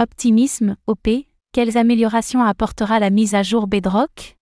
[0.00, 1.08] Optimisme, OP,
[1.50, 4.36] quelles améliorations apportera la mise à jour Bedrock?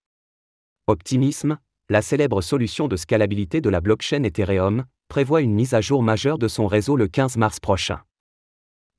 [0.86, 1.56] Optimisme,
[1.88, 6.36] la célèbre solution de scalabilité de la blockchain Ethereum, prévoit une mise à jour majeure
[6.36, 8.02] de son réseau le 15 mars prochain.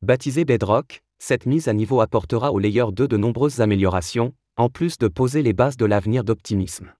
[0.01, 4.97] Baptisée Bedrock, cette mise à niveau apportera au layer 2 de nombreuses améliorations, en plus
[4.97, 6.91] de poser les bases de l'avenir d'Optimisme.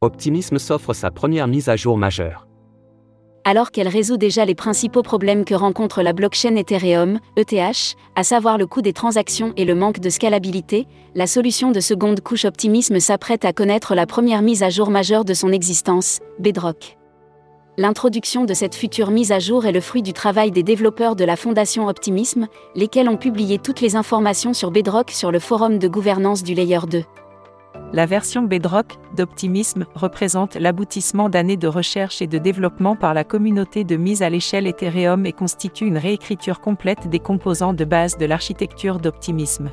[0.00, 2.48] Optimisme s'offre sa première mise à jour majeure.
[3.48, 8.58] Alors qu'elle résout déjà les principaux problèmes que rencontre la blockchain Ethereum, ETH, à savoir
[8.58, 13.00] le coût des transactions et le manque de scalabilité, la solution de seconde couche Optimisme
[13.00, 16.98] s'apprête à connaître la première mise à jour majeure de son existence, Bedrock.
[17.78, 21.24] L'introduction de cette future mise à jour est le fruit du travail des développeurs de
[21.24, 25.88] la Fondation Optimisme, lesquels ont publié toutes les informations sur Bedrock sur le forum de
[25.88, 27.02] gouvernance du Layer 2.
[27.94, 33.82] La version Bedrock d'Optimisme représente l'aboutissement d'années de recherche et de développement par la communauté
[33.84, 38.26] de mise à l'échelle Ethereum et constitue une réécriture complète des composants de base de
[38.26, 39.70] l'architecture d'Optimisme.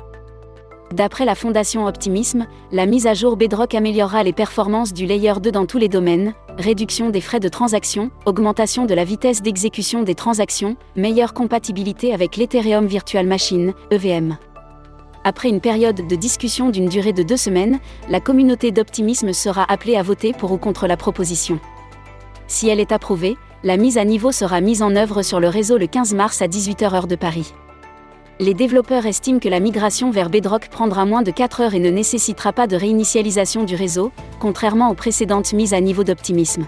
[0.92, 5.50] D'après la Fondation Optimisme, la mise à jour Bedrock améliorera les performances du Layer 2
[5.50, 10.14] dans tous les domaines, réduction des frais de transaction, augmentation de la vitesse d'exécution des
[10.14, 14.38] transactions, meilleure compatibilité avec l'Ethereum Virtual Machine, EVM.
[15.28, 19.96] Après une période de discussion d'une durée de deux semaines, la communauté d'optimisme sera appelée
[19.96, 21.58] à voter pour ou contre la proposition.
[22.46, 25.78] Si elle est approuvée, la mise à niveau sera mise en œuvre sur le réseau
[25.78, 27.52] le 15 mars à 18h heure de Paris.
[28.38, 31.90] Les développeurs estiment que la migration vers Bedrock prendra moins de 4 heures et ne
[31.90, 36.66] nécessitera pas de réinitialisation du réseau, contrairement aux précédentes mises à niveau d'optimisme.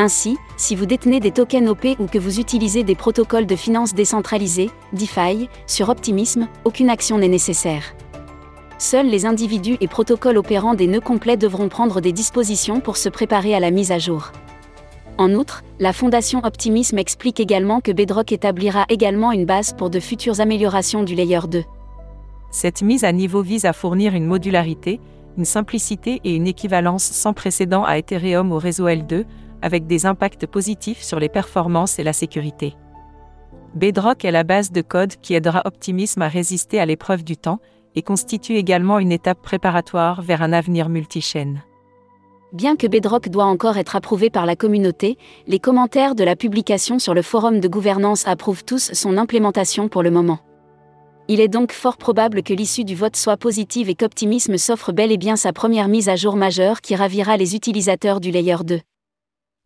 [0.00, 3.94] Ainsi, si vous détenez des tokens OP ou que vous utilisez des protocoles de finance
[3.94, 7.82] décentralisés, DeFi, sur Optimism, aucune action n'est nécessaire.
[8.78, 13.08] Seuls les individus et protocoles opérant des nœuds complets devront prendre des dispositions pour se
[13.08, 14.30] préparer à la mise à jour.
[15.18, 19.98] En outre, la Fondation Optimism explique également que Bedrock établira également une base pour de
[19.98, 21.64] futures améliorations du Layer 2.
[22.52, 25.00] Cette mise à niveau vise à fournir une modularité,
[25.36, 29.24] une simplicité et une équivalence sans précédent à Ethereum au réseau L2,
[29.62, 32.74] avec des impacts positifs sur les performances et la sécurité.
[33.74, 37.60] Bedrock est la base de code qui aidera Optimism à résister à l'épreuve du temps
[37.94, 41.62] et constitue également une étape préparatoire vers un avenir multichaîne.
[42.52, 46.98] Bien que Bedrock doit encore être approuvé par la communauté, les commentaires de la publication
[46.98, 50.38] sur le forum de gouvernance approuvent tous son implémentation pour le moment.
[51.28, 55.12] Il est donc fort probable que l'issue du vote soit positive et qu'Optimism s'offre bel
[55.12, 58.80] et bien sa première mise à jour majeure qui ravira les utilisateurs du Layer 2.